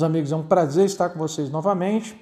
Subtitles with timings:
[0.00, 2.18] Meus amigos, é um prazer estar com vocês novamente.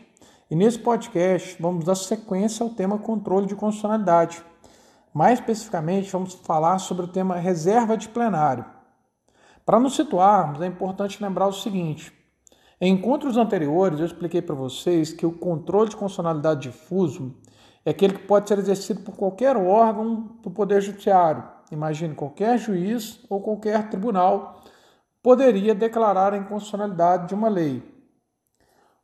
[0.50, 4.42] E nesse podcast vamos dar sequência ao tema controle de constitucionalidade.
[5.14, 8.64] Mais especificamente, vamos falar sobre o tema reserva de plenário.
[9.64, 12.12] Para nos situarmos, é importante lembrar o seguinte:
[12.80, 17.32] em encontros anteriores, eu expliquei para vocês que o controle de constitucionalidade difuso
[17.86, 21.44] é aquele que pode ser exercido por qualquer órgão do Poder Judiciário.
[21.70, 24.64] Imagine qualquer juiz ou qualquer tribunal
[25.28, 27.82] poderia declarar a inconstitucionalidade de uma lei.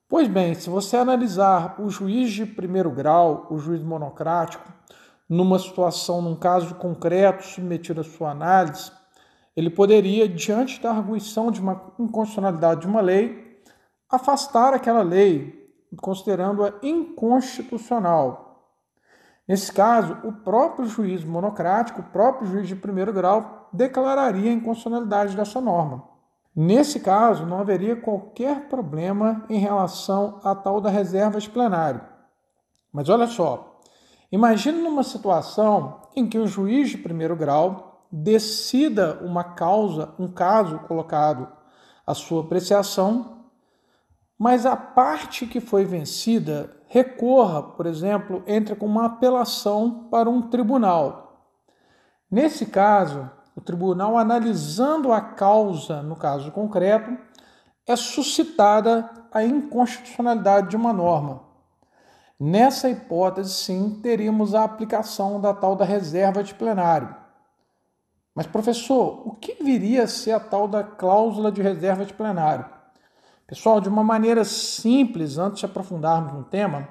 [0.09, 4.67] Pois bem, se você analisar o juiz de primeiro grau, o juiz monocrático,
[5.29, 8.91] numa situação, num caso concreto submetido à sua análise,
[9.55, 13.61] ele poderia, diante da arguição de uma inconstitucionalidade de uma lei,
[14.09, 18.73] afastar aquela lei, considerando-a inconstitucional.
[19.47, 25.37] Nesse caso, o próprio juiz monocrático, o próprio juiz de primeiro grau, declararia a inconstitucionalidade
[25.37, 26.14] dessa norma.
[26.55, 32.01] Nesse caso, não haveria qualquer problema em relação à tal da reserva plenário.
[32.93, 33.81] Mas olha só,
[34.31, 40.79] imagine numa situação em que o juiz de primeiro grau decida uma causa, um caso
[40.81, 41.49] colocado
[42.07, 43.47] à sua apreciação,
[44.39, 50.43] mas a parte que foi vencida recorra, por exemplo, entra com uma apelação para um
[50.43, 51.51] tribunal.
[52.31, 57.17] Nesse caso, o tribunal, analisando a causa, no caso concreto,
[57.87, 61.43] é suscitada a inconstitucionalidade de uma norma.
[62.39, 67.15] Nessa hipótese, sim, teríamos a aplicação da tal da reserva de plenário.
[68.35, 72.67] Mas, professor, o que viria a ser a tal da cláusula de reserva de plenário?
[73.47, 76.89] Pessoal, de uma maneira simples, antes de aprofundarmos no tema,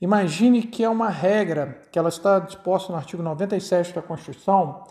[0.00, 4.82] imagine que é uma regra que ela está disposta no artigo 97 da Constituição,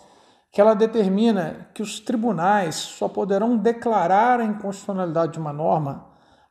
[0.54, 6.06] que ela determina que os tribunais só poderão declarar a inconstitucionalidade de uma norma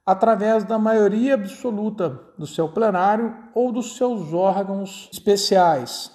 [0.05, 6.11] através da maioria absoluta do seu plenário ou dos seus órgãos especiais.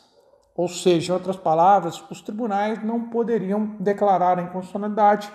[0.53, 5.31] Ou seja, em outras palavras, os tribunais não poderiam declarar a inconstitucionalidade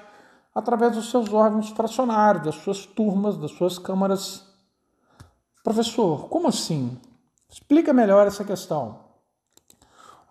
[0.55, 4.47] através dos seus órgãos fracionários, das suas turmas, das suas câmaras.
[5.65, 7.01] Professor, como assim?
[7.49, 9.02] Explica melhor essa questão.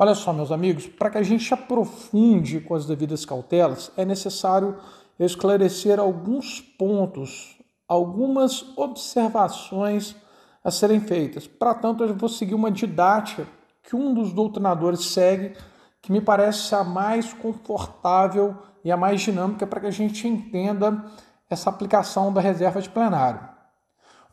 [0.03, 4.79] Olha só, meus amigos, para que a gente aprofunde com as devidas cautelas, é necessário
[5.19, 7.56] esclarecer alguns pontos,
[7.88, 10.16] algumas observações
[10.63, 11.45] a serem feitas.
[11.45, 13.45] Para tanto, eu vou seguir uma didática
[13.84, 15.56] que um dos doutrinadores segue,
[16.01, 21.06] que me parece a mais confortável e a mais dinâmica para que a gente entenda
[21.47, 23.47] essa aplicação da reserva de plenário.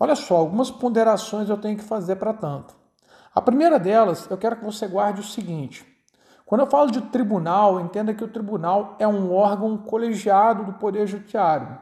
[0.00, 2.77] Olha só, algumas ponderações eu tenho que fazer para tanto.
[3.38, 5.86] A primeira delas, eu quero que você guarde o seguinte:
[6.44, 11.06] quando eu falo de tribunal, entenda que o tribunal é um órgão colegiado do Poder
[11.06, 11.78] Judiciário.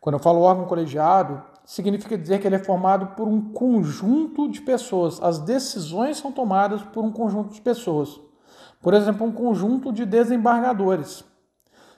[0.00, 4.62] Quando eu falo órgão colegiado, significa dizer que ele é formado por um conjunto de
[4.62, 5.22] pessoas.
[5.22, 8.18] As decisões são tomadas por um conjunto de pessoas.
[8.80, 11.22] Por exemplo, um conjunto de desembargadores.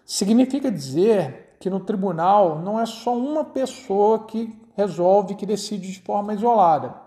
[0.05, 6.01] Significa dizer que no tribunal não é só uma pessoa que resolve, que decide de
[6.01, 7.07] forma isolada.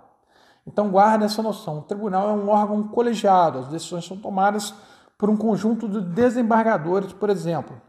[0.66, 1.80] Então guarde essa noção.
[1.80, 4.74] O tribunal é um órgão colegiado, as decisões são tomadas
[5.18, 7.80] por um conjunto de desembargadores, por exemplo.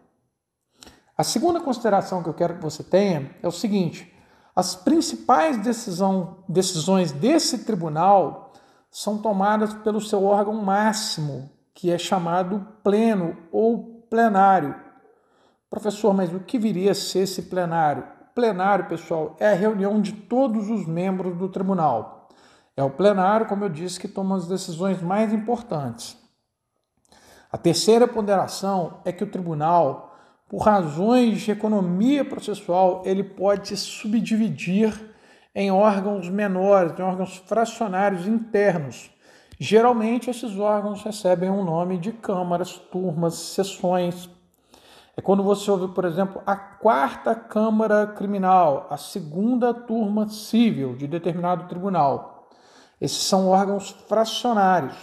[1.16, 4.12] A segunda consideração que eu quero que você tenha é o seguinte:
[4.55, 8.53] as principais decisão, decisões desse tribunal
[8.91, 14.75] são tomadas pelo seu órgão máximo, que é chamado pleno ou plenário.
[15.71, 18.06] Professor, mas o que viria a ser esse plenário?
[18.34, 22.22] Plenário, pessoal, é a reunião de todos os membros do tribunal.
[22.77, 26.16] É o plenário, como eu disse, que toma as decisões mais importantes.
[27.50, 30.16] A terceira ponderação é que o tribunal,
[30.49, 34.99] por razões de economia processual, ele pode se subdividir
[35.55, 39.11] em órgãos menores, em órgãos fracionários internos.
[39.58, 44.31] Geralmente, esses órgãos recebem o um nome de câmaras, turmas, sessões,
[45.14, 51.06] é quando você ouve, por exemplo, a quarta Câmara Criminal, a segunda turma civil de
[51.06, 52.31] determinado tribunal.
[53.02, 54.94] Esses são órgãos fracionários.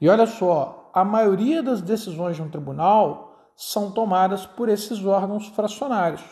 [0.00, 5.48] E olha só, a maioria das decisões de um tribunal são tomadas por esses órgãos
[5.48, 6.22] fracionários,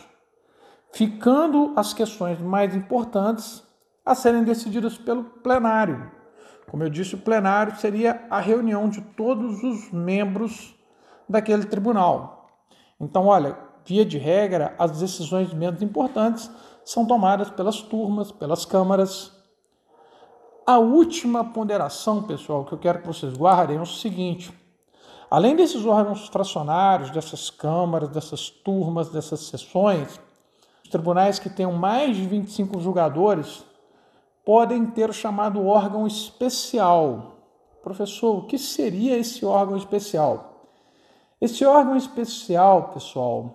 [0.92, 3.64] ficando as questões mais importantes
[4.06, 6.08] a serem decididas pelo plenário.
[6.70, 10.72] Como eu disse, o plenário seria a reunião de todos os membros
[11.28, 12.46] daquele tribunal.
[13.00, 16.48] Então, olha, via de regra, as decisões menos importantes
[16.84, 19.34] são tomadas pelas turmas, pelas câmaras.
[20.66, 24.50] A última ponderação, pessoal, que eu quero que vocês guardem é o seguinte:
[25.30, 30.18] além desses órgãos fracionários, dessas câmaras, dessas turmas, dessas sessões,
[30.82, 33.62] os tribunais que tenham mais de 25 julgadores
[34.42, 37.36] podem ter o chamado órgão especial.
[37.82, 40.70] Professor, o que seria esse órgão especial?
[41.42, 43.54] Esse órgão especial, pessoal,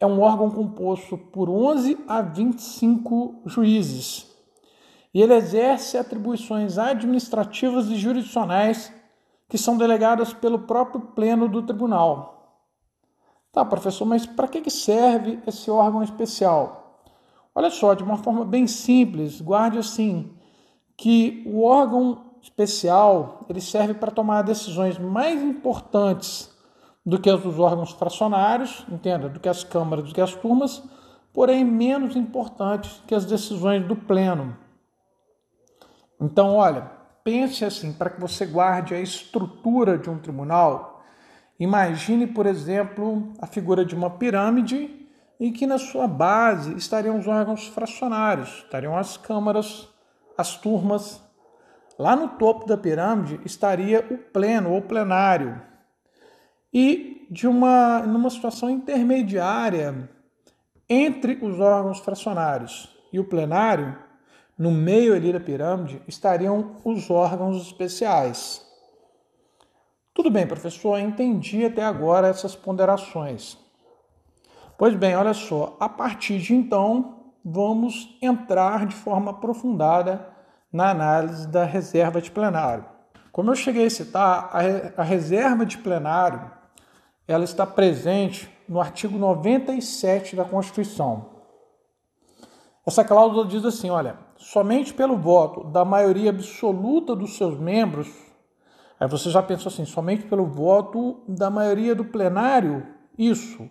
[0.00, 4.33] é um órgão composto por 11 a 25 juízes
[5.14, 8.92] e ele exerce atribuições administrativas e jurisdicionais
[9.48, 12.34] que são delegadas pelo próprio pleno do tribunal.
[13.52, 17.00] Tá, professor, mas para que serve esse órgão especial?
[17.54, 20.32] Olha só, de uma forma bem simples, guarde assim
[20.96, 26.52] que o órgão especial ele serve para tomar decisões mais importantes
[27.06, 30.82] do que as dos órgãos fracionários, entenda, do que as câmaras, do que as turmas,
[31.32, 34.63] porém menos importantes que as decisões do pleno.
[36.24, 36.90] Então, olha,
[37.22, 41.04] pense assim, para que você guarde a estrutura de um tribunal,
[41.60, 45.06] imagine, por exemplo, a figura de uma pirâmide
[45.38, 49.86] em que na sua base estariam os órgãos fracionários, estariam as câmaras,
[50.38, 51.22] as turmas.
[51.98, 55.60] Lá no topo da pirâmide estaria o pleno ou plenário.
[56.72, 60.08] E de uma numa situação intermediária
[60.88, 63.96] entre os órgãos fracionários e o plenário,
[64.58, 68.64] no meio ali da pirâmide estariam os órgãos especiais.
[70.12, 73.58] Tudo bem, professor, entendi até agora essas ponderações.
[74.78, 80.28] Pois bem, olha só, a partir de então, vamos entrar de forma aprofundada
[80.72, 82.84] na análise da reserva de plenário.
[83.30, 84.50] Como eu cheguei a citar,
[84.96, 86.50] a, reserva de plenário
[87.26, 91.33] ela está presente no artigo 97 da Constituição.
[92.86, 98.08] Essa cláusula diz assim: olha, somente pelo voto da maioria absoluta dos seus membros,
[99.00, 102.86] aí você já pensou assim, somente pelo voto da maioria do plenário,
[103.16, 103.68] isso,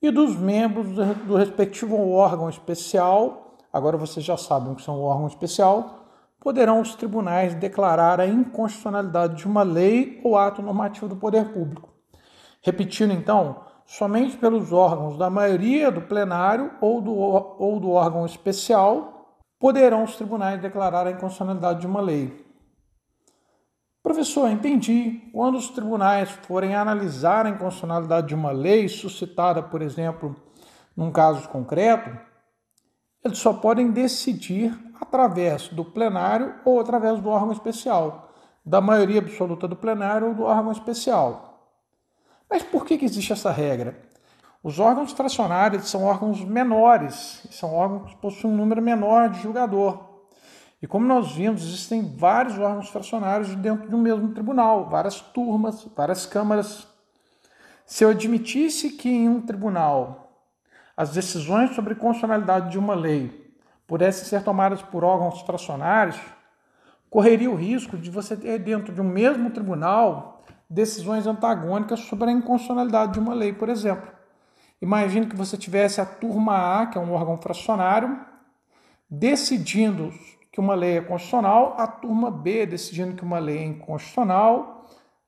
[0.00, 0.88] e dos membros
[1.26, 6.02] do respectivo órgão especial, agora vocês já sabem que são o órgão especial,
[6.38, 11.88] poderão os tribunais declarar a inconstitucionalidade de uma lei ou ato normativo do poder público.
[12.60, 19.38] Repetindo então, somente pelos órgãos da maioria do plenário ou do, ou do órgão especial
[19.58, 22.44] poderão os tribunais declarar a inconstitucionalidade de uma lei.
[24.02, 25.30] Professor, entendi.
[25.32, 30.34] Quando os tribunais forem analisar a inconstitucionalidade de uma lei suscitada, por exemplo,
[30.96, 32.10] num caso concreto,
[33.24, 38.32] eles só podem decidir através do plenário ou através do órgão especial,
[38.66, 41.51] da maioria absoluta do plenário ou do órgão especial.
[42.52, 43.96] Mas por que, que existe essa regra?
[44.62, 50.20] Os órgãos fracionários são órgãos menores, são órgãos que possuem um número menor de julgador.
[50.82, 55.82] E como nós vimos, existem vários órgãos fracionários dentro de um mesmo tribunal, várias turmas,
[55.96, 56.86] várias câmaras.
[57.86, 60.44] Se eu admitisse que em um tribunal
[60.94, 63.50] as decisões sobre constitucionalidade de uma lei
[63.86, 66.20] pudessem ser tomadas por órgãos fracionários,
[67.08, 70.31] correria o risco de você ter dentro de um mesmo tribunal
[70.72, 74.10] decisões antagônicas sobre a inconstitucionalidade de uma lei, por exemplo.
[74.80, 78.18] Imagine que você tivesse a turma A, que é um órgão fracionário,
[79.08, 80.12] decidindo
[80.50, 84.86] que uma lei é constitucional, a turma B decidindo que uma lei é inconstitucional,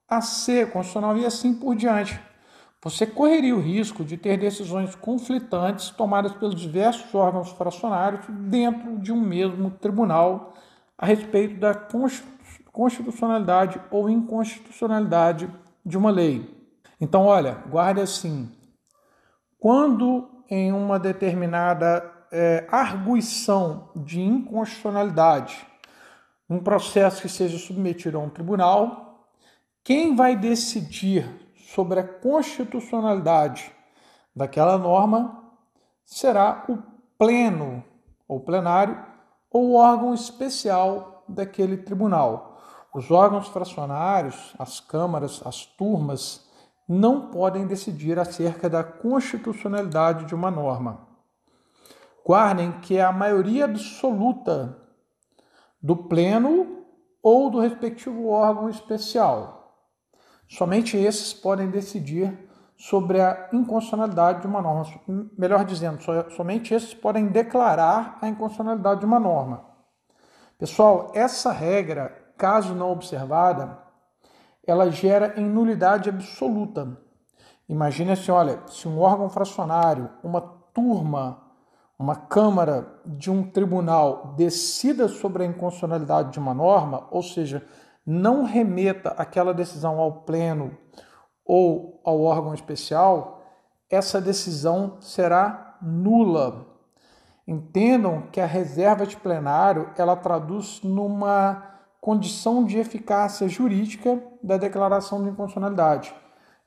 [0.09, 2.19] a C constitucional e assim por diante.
[2.83, 9.13] Você correria o risco de ter decisões conflitantes tomadas pelos diversos órgãos fracionários dentro de
[9.13, 10.55] um mesmo tribunal
[10.97, 12.34] a respeito da Constituição
[12.75, 15.49] constitucionalidade ou inconstitucionalidade
[15.87, 16.53] de uma lei.
[17.01, 18.51] Então, olha, guarde assim:
[19.59, 25.65] quando em uma determinada é, arguição de inconstitucionalidade,
[26.51, 29.25] um processo que seja submetido a um tribunal,
[29.85, 33.71] quem vai decidir sobre a constitucionalidade
[34.35, 35.45] daquela norma
[36.05, 36.79] será o
[37.17, 37.85] pleno
[38.27, 39.01] ou plenário
[39.49, 42.54] ou órgão especial daquele tribunal.
[42.95, 46.49] Os órgãos fracionários, as câmaras, as turmas,
[46.89, 51.09] não podem decidir acerca da constitucionalidade de uma norma.
[52.25, 54.79] Guardem que é a maioria absoluta
[55.83, 56.85] do pleno
[57.21, 59.77] ou do respectivo órgão especial.
[60.49, 64.85] Somente esses podem decidir sobre a inconstitucionalidade de uma norma.
[65.37, 65.99] Melhor dizendo,
[66.31, 69.65] somente esses podem declarar a inconstitucionalidade de uma norma.
[70.59, 73.79] Pessoal, essa regra caso não observada,
[74.67, 76.95] ela gera em nulidade absoluta.
[77.67, 81.41] Imagine assim, olha, se um órgão fracionário, uma turma,
[81.99, 87.67] uma câmara de um tribunal decida sobre a inconstitucionalidade de uma norma, ou seja,
[88.05, 90.77] não remeta aquela decisão ao pleno
[91.47, 93.43] ou ao órgão especial,
[93.89, 96.67] essa decisão será nula.
[97.49, 101.73] Entendam que a reserva de plenário ela traduz numa
[102.05, 106.15] condição de eficácia jurídica da declaração de inconstitucionalidade.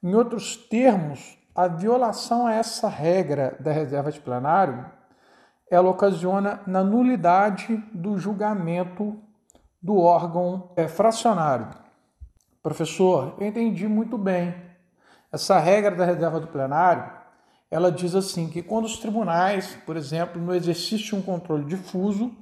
[0.02, 4.84] Em outros termos, a violação a essa regra da reserva de plenário
[5.70, 9.16] ela ocasiona na nulidade do julgamento
[9.80, 11.68] do órgão é, fracionário.
[12.64, 14.56] Professor, eu entendi muito bem.
[15.32, 17.12] Essa regra da reserva do plenário,
[17.70, 22.36] ela diz assim que quando os tribunais, por exemplo, no exercício de um controle difuso,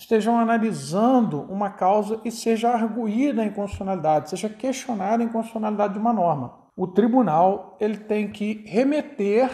[0.00, 6.10] estejam analisando uma causa e seja arguída a inconstitucionalidade, seja questionada a inconstitucionalidade de uma
[6.10, 9.50] norma, o tribunal ele tem que remeter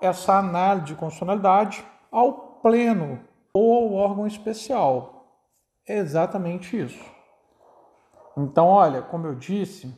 [0.00, 3.18] essa análise de constitucionalidade ao pleno
[3.52, 5.26] ou ao órgão especial.
[5.88, 7.04] É exatamente isso.
[8.36, 9.92] Então, olha, como eu disse,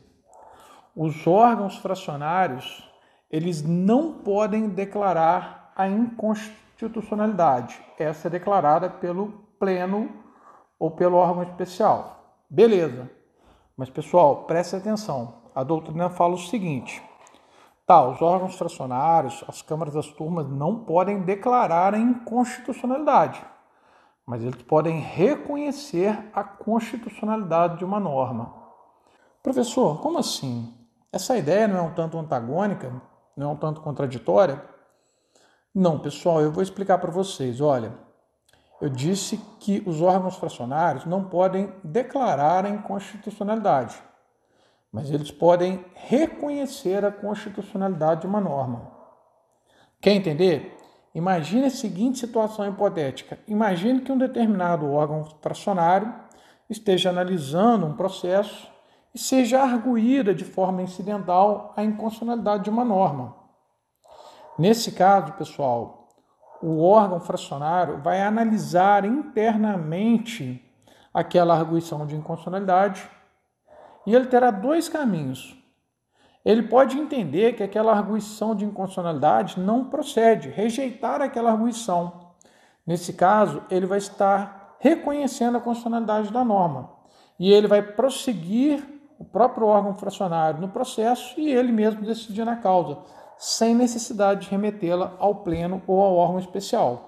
[0.95, 2.91] os órgãos fracionários,
[3.29, 7.79] eles não podem declarar a inconstitucionalidade.
[7.99, 10.09] Essa é declarada pelo pleno
[10.79, 12.41] ou pelo órgão especial.
[12.49, 13.09] Beleza.
[13.75, 15.35] Mas, pessoal, preste atenção.
[15.53, 17.01] A doutrina fala o seguinte:
[17.87, 23.41] Tá, os órgãos fracionários, as câmaras das turmas não podem declarar a inconstitucionalidade,
[24.25, 28.53] mas eles podem reconhecer a constitucionalidade de uma norma.
[29.41, 30.73] Professor, como assim?
[31.13, 32.91] Essa ideia não é um tanto antagônica?
[33.37, 34.61] Não é um tanto contraditória?
[35.73, 37.61] Não, pessoal, eu vou explicar para vocês.
[37.61, 37.93] Olha,
[38.81, 44.01] eu disse que os órgãos fracionários não podem declarar a inconstitucionalidade
[44.91, 48.91] mas eles podem reconhecer a constitucionalidade de uma norma.
[50.01, 50.75] Quer entender?
[51.13, 53.39] Imagine a seguinte situação hipotética.
[53.47, 56.13] Imagine que um determinado órgão fracionário
[56.69, 58.67] esteja analisando um processo
[59.13, 63.35] e seja arguída de forma incidental a inconstitucionalidade de uma norma.
[64.57, 65.96] Nesse caso, pessoal,
[66.61, 70.63] o órgão fracionário vai analisar internamente
[71.13, 73.09] aquela arguição de inconstitucionalidade
[74.05, 75.55] e ele terá dois caminhos.
[76.45, 82.31] Ele pode entender que aquela arguição de inconstitucionalidade não procede, rejeitar aquela arguição.
[82.85, 86.89] Nesse caso, ele vai estar reconhecendo a constitucionalidade da norma
[87.37, 88.81] e ele vai prosseguir
[89.19, 92.99] o próprio órgão fracionário no processo e ele mesmo decidir na causa,
[93.37, 97.07] sem necessidade de remetê-la ao pleno ou ao órgão especial.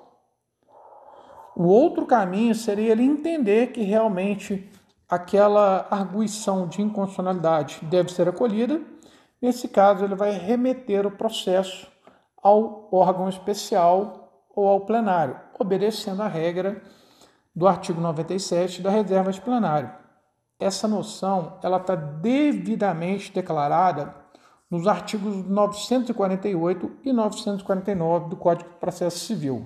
[1.55, 4.69] O outro caminho seria ele entender que realmente
[5.09, 8.79] aquela arguição de inconstitucionalidade deve ser acolhida.
[9.41, 11.87] Nesse caso, ele vai remeter o processo
[12.41, 16.81] ao órgão especial ou ao plenário, obedecendo a regra
[17.55, 19.91] do artigo 97 da reserva de plenário.
[20.59, 24.13] Essa noção ela está devidamente declarada
[24.69, 29.65] nos artigos 948 e 949 do Código de Processo Civil.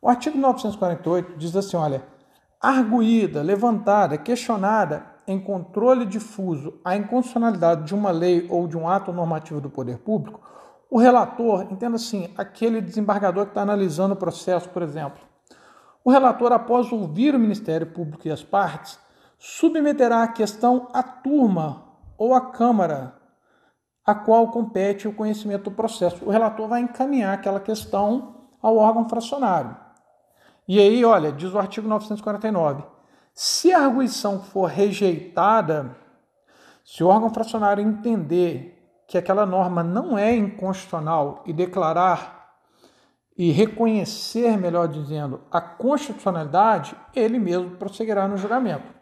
[0.00, 2.02] O artigo 948 diz assim, olha,
[2.60, 9.12] arguída, levantada, questionada em controle difuso a inconstitucionalidade de uma lei ou de um ato
[9.12, 10.40] normativo do poder público,
[10.90, 15.20] o relator, entenda assim, aquele desembargador que está analisando o processo, por exemplo,
[16.02, 18.98] o relator, após ouvir o Ministério Público e as partes,
[19.38, 21.84] submeterá a questão à turma
[22.16, 23.19] ou à Câmara
[24.10, 26.24] a qual compete o conhecimento do processo.
[26.24, 29.76] O relator vai encaminhar aquela questão ao órgão fracionário.
[30.66, 32.82] E aí, olha, diz o artigo 949:
[33.32, 35.96] se a arguição for rejeitada,
[36.84, 38.76] se o órgão fracionário entender
[39.06, 42.40] que aquela norma não é inconstitucional e declarar
[43.36, 48.99] e reconhecer, melhor dizendo, a constitucionalidade, ele mesmo prosseguirá no julgamento.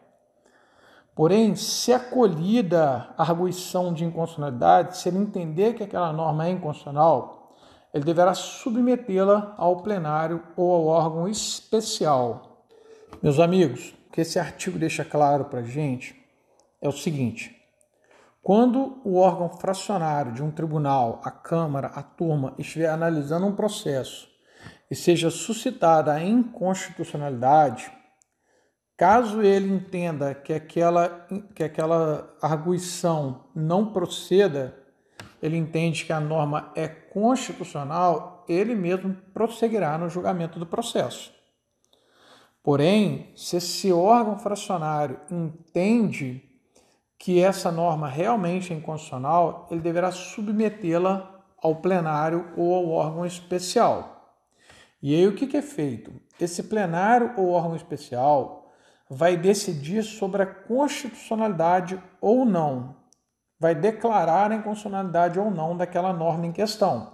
[1.19, 7.57] Porém, se acolhida a arguição de inconstitucionalidade, se ele entender que aquela norma é inconstitucional,
[7.93, 12.63] ele deverá submetê-la ao plenário ou ao órgão especial.
[13.21, 16.15] Meus amigos, o que esse artigo deixa claro para a gente
[16.81, 17.53] é o seguinte:
[18.41, 24.29] quando o órgão fracionário de um tribunal, a Câmara, a turma, estiver analisando um processo
[24.89, 27.91] e seja suscitada a inconstitucionalidade,
[28.99, 31.25] caso ele entenda que aquela,
[31.55, 34.77] que aquela arguição não proceda,
[35.41, 41.33] ele entende que a norma é constitucional, ele mesmo prosseguirá no julgamento do processo.
[42.61, 46.43] Porém, se esse órgão fracionário entende
[47.17, 54.35] que essa norma realmente é inconstitucional, ele deverá submetê-la ao plenário ou ao órgão especial.
[55.01, 56.11] E aí o que é feito?
[56.37, 58.58] Esse plenário ou órgão especial
[59.09, 62.99] vai decidir sobre a constitucionalidade ou não
[63.59, 67.13] vai declarar a inconstitucionalidade ou não daquela norma em questão.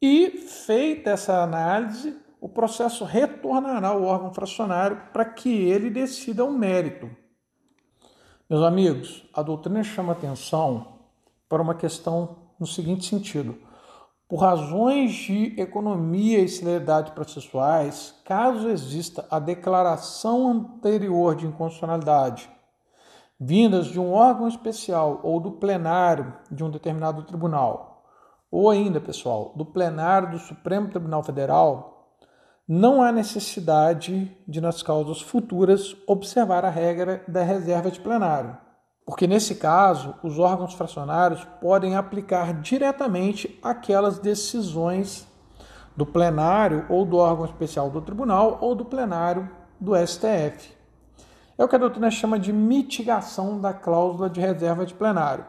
[0.00, 6.52] E, feita essa análise, o processo retornará ao órgão fracionário para que ele decida o
[6.52, 7.10] mérito.
[8.48, 11.00] Meus amigos, a doutrina chama atenção
[11.48, 13.58] para uma questão no seguinte sentido:
[14.30, 22.48] por razões de economia e celeridade processuais, caso exista a declaração anterior de inconstitucionalidade
[23.40, 28.04] vindas de um órgão especial ou do plenário de um determinado tribunal,
[28.50, 32.12] ou ainda, pessoal, do plenário do Supremo Tribunal Federal,
[32.68, 38.56] não há necessidade de, nas causas futuras, observar a regra da reserva de plenário
[39.10, 45.26] porque nesse caso os órgãos fracionários podem aplicar diretamente aquelas decisões
[45.96, 49.50] do plenário ou do órgão especial do tribunal ou do plenário
[49.80, 50.72] do STF.
[51.58, 55.44] É o que a doutrina chama de mitigação da cláusula de reserva de plenário.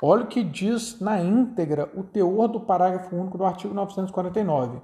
[0.00, 4.78] Olha o que diz na íntegra o teor do parágrafo único do artigo 949.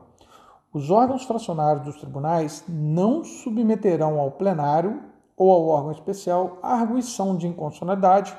[0.73, 7.47] Os órgãos fracionários dos tribunais não submeterão ao plenário ou ao órgão especial arguição de
[7.47, 8.37] inconstitucionalidade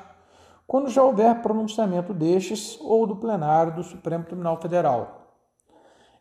[0.66, 5.26] quando já houver pronunciamento destes ou do plenário do Supremo Tribunal Federal.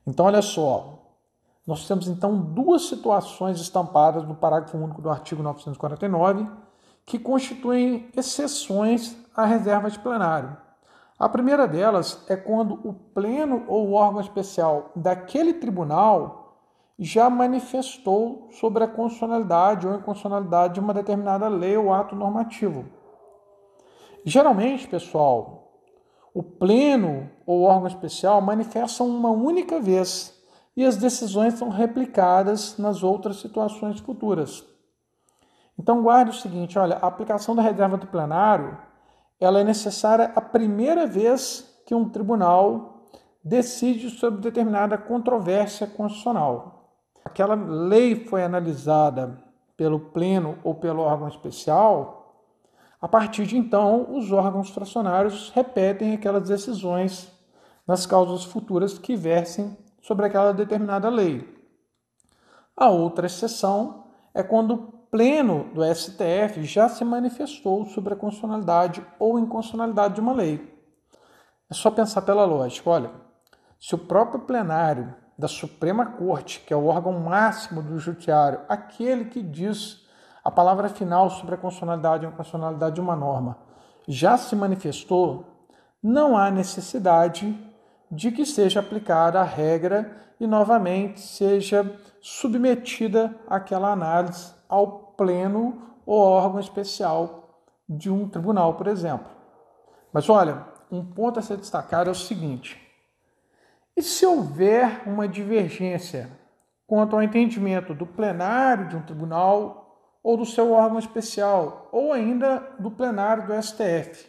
[0.06, 1.00] Então, olha só,
[1.66, 6.48] nós temos então duas situações estampadas no parágrafo único do artigo 949
[7.06, 10.56] que constituem exceções à reserva de plenário.
[11.18, 16.45] A primeira delas é quando o pleno ou órgão especial daquele tribunal
[16.98, 22.86] já manifestou sobre a constitucionalidade ou inconstitucionalidade de uma determinada lei ou ato normativo.
[24.24, 25.74] Geralmente, pessoal,
[26.34, 30.34] o pleno ou órgão especial manifestam uma única vez
[30.76, 34.64] e as decisões são replicadas nas outras situações futuras.
[35.78, 38.78] Então guarde o seguinte, olha, a aplicação da reserva do plenário,
[39.40, 43.04] ela é necessária a primeira vez que um tribunal
[43.44, 46.75] decide sobre determinada controvérsia constitucional
[47.26, 49.44] aquela lei foi analisada
[49.76, 52.46] pelo pleno ou pelo órgão especial,
[53.02, 57.30] a partir de então os órgãos fracionários repetem aquelas decisões
[57.86, 61.54] nas causas futuras que versem sobre aquela determinada lei.
[62.78, 64.78] A outra exceção é quando o
[65.10, 70.74] pleno do STF já se manifestou sobre a constitucionalidade ou inconstitucionalidade de uma lei.
[71.70, 73.12] É só pensar pela lógica, olha,
[73.80, 79.26] se o próprio plenário da Suprema Corte, que é o órgão máximo do judiciário, aquele
[79.26, 80.06] que diz
[80.44, 83.58] a palavra final sobre a constitucionalidade ou inconstitucionalidade de uma norma,
[84.08, 85.46] já se manifestou,
[86.02, 87.58] não há necessidade
[88.12, 96.22] de que seja aplicada a regra e novamente seja submetida aquela análise ao pleno ou
[96.22, 99.28] órgão especial de um tribunal, por exemplo.
[100.14, 102.80] Mas olha, um ponto a ser destacado é o seguinte:
[103.96, 106.30] e se houver uma divergência
[106.86, 109.86] quanto ao entendimento do plenário de um tribunal
[110.22, 114.28] ou do seu órgão especial, ou ainda do plenário do STF,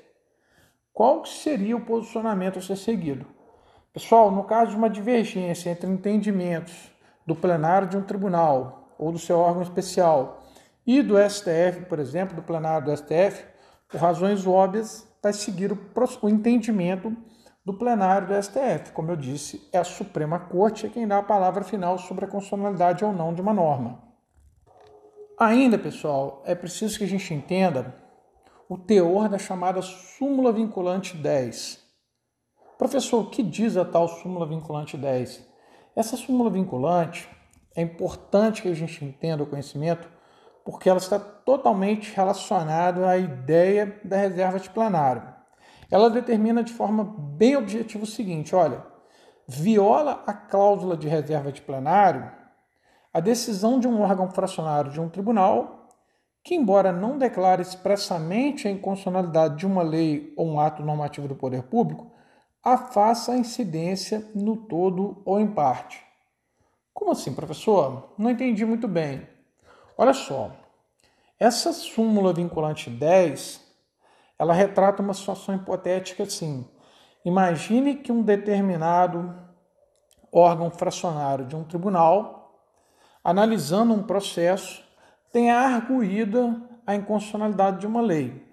[0.92, 3.26] qual seria o posicionamento a ser seguido?
[3.92, 6.90] Pessoal, no caso de uma divergência entre entendimentos
[7.26, 10.42] do plenário de um tribunal ou do seu órgão especial
[10.86, 13.44] e do STF, por exemplo, do plenário do STF,
[13.88, 17.16] por razões óbvias, vai seguir o entendimento
[17.66, 18.92] do plenário do STF.
[18.92, 23.04] Como eu disse, é a Suprema Corte quem dá a palavra final sobre a constitucionalidade
[23.04, 24.00] ou não de uma norma.
[25.36, 27.92] Ainda, pessoal, é preciso que a gente entenda
[28.68, 31.84] o teor da chamada súmula vinculante 10.
[32.78, 35.44] Professor, o que diz a tal súmula vinculante 10?
[35.96, 37.28] Essa súmula vinculante
[37.74, 40.08] é importante que a gente entenda o conhecimento
[40.64, 45.35] porque ela está totalmente relacionada à ideia da reserva de plenário
[45.90, 48.84] ela determina de forma bem objetiva o seguinte: olha,
[49.46, 52.30] viola a cláusula de reserva de plenário
[53.16, 55.88] a decisão de um órgão fracionário de um tribunal
[56.44, 61.34] que, embora não declare expressamente a inconstitucionalidade de uma lei ou um ato normativo do
[61.34, 62.12] poder público,
[62.62, 66.04] a faça a incidência no todo ou em parte.
[66.92, 68.12] Como assim, professor?
[68.18, 69.26] Não entendi muito bem.
[69.96, 70.50] Olha só,
[71.40, 73.65] essa súmula vinculante 10
[74.38, 76.68] ela retrata uma situação hipotética assim.
[77.24, 79.34] Imagine que um determinado
[80.32, 82.60] órgão fracionário de um tribunal,
[83.24, 84.84] analisando um processo,
[85.32, 88.46] tenha arguída a inconstitucionalidade de uma lei.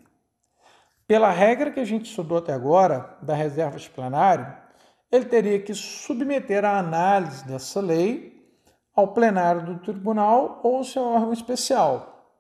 [1.06, 4.52] Pela regra que a gente estudou até agora, da reserva de plenário,
[5.12, 8.34] ele teria que submeter a análise dessa lei
[8.96, 12.32] ao plenário do tribunal ou seu órgão especial.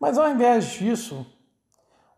[0.00, 1.26] Mas ao invés disso,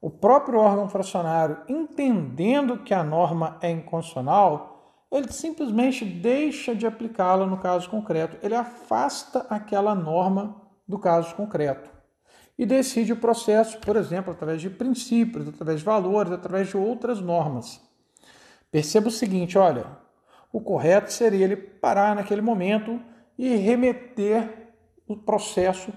[0.00, 7.46] o próprio órgão fracionário, entendendo que a norma é inconstitucional, ele simplesmente deixa de aplicá-la
[7.46, 8.36] no caso concreto.
[8.42, 11.90] Ele afasta aquela norma do caso concreto
[12.58, 17.20] e decide o processo, por exemplo, através de princípios, através de valores, através de outras
[17.20, 17.80] normas.
[18.70, 19.86] Perceba o seguinte, olha,
[20.52, 23.00] o correto seria ele parar naquele momento
[23.38, 24.72] e remeter
[25.06, 25.92] o processo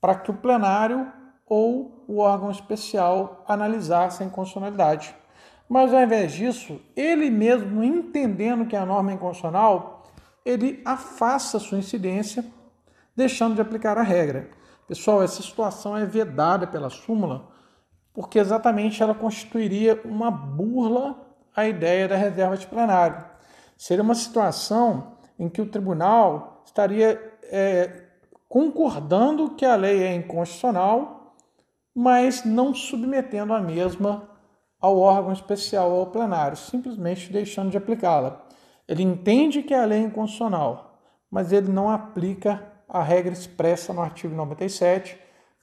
[0.00, 1.12] para que o plenário
[1.48, 5.14] ou o órgão especial analisasse a inconstitucionalidade.
[5.68, 10.04] Mas ao invés disso, ele mesmo entendendo que a norma é inconstitucional,
[10.44, 12.44] ele afasta sua incidência,
[13.14, 14.48] deixando de aplicar a regra.
[14.86, 17.48] Pessoal, essa situação é vedada pela súmula,
[18.14, 21.16] porque exatamente ela constituiria uma burla
[21.54, 23.22] à ideia da reserva de plenário.
[23.76, 28.04] Seria uma situação em que o tribunal estaria é,
[28.48, 31.17] concordando que a lei é inconstitucional,
[32.00, 34.30] mas não submetendo a mesma
[34.80, 38.46] ao órgão especial ou ao plenário, simplesmente deixando de aplicá-la.
[38.86, 44.00] Ele entende que a lei é inconstitucional, mas ele não aplica a regra expressa no
[44.00, 45.18] artigo 97,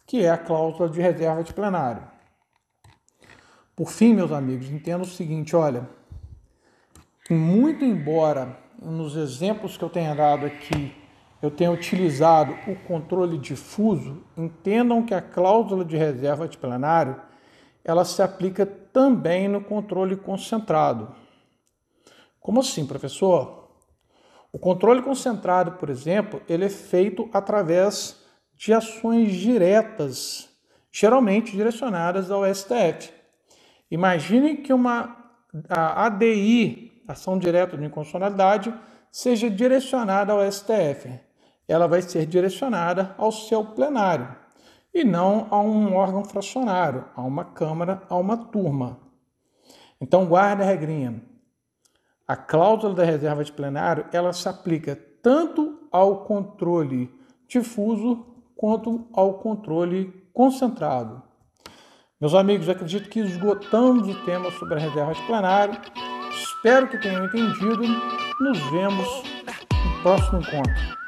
[0.05, 2.03] que é a cláusula de reserva de plenário.
[3.73, 5.87] Por fim, meus amigos, entenda o seguinte: olha,
[7.29, 10.93] muito embora nos exemplos que eu tenha dado aqui
[11.45, 17.21] eu tenha utilizado o controle difuso, entendam que a cláusula de reserva de plenário
[17.83, 21.15] ela se aplica também no controle concentrado.
[22.39, 23.69] Como assim, professor?
[24.51, 28.23] O controle concentrado, por exemplo, ele é feito através
[28.55, 30.49] de ações diretas,
[30.91, 33.13] geralmente direcionadas ao STF.
[33.91, 35.15] Imagine que uma
[35.69, 38.73] ADI, ação direta de inconstitucionalidade,
[39.11, 41.24] seja direcionada ao STF.
[41.67, 44.35] Ela vai ser direcionada ao seu plenário
[44.93, 48.97] e não a um órgão fracionário, a uma Câmara, a uma turma.
[49.99, 51.21] Então, guarde a regrinha.
[52.27, 57.13] A cláusula da reserva de plenário ela se aplica tanto ao controle
[57.47, 58.25] difuso
[58.55, 61.21] quanto ao controle concentrado.
[62.19, 65.79] Meus amigos, acredito que esgotamos o tema sobre a reserva de plenário.
[66.31, 67.83] Espero que tenham entendido.
[68.39, 69.23] Nos vemos
[69.71, 71.04] no próximo encontro.